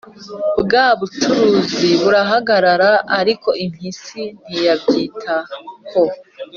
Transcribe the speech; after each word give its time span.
Bwa 0.61 0.85
bucuruzi 0.99 1.89
burahagarara 2.01 2.91
ariko 3.19 3.49
impyisi 3.63 4.21
ntiyabyitaho 4.45 5.53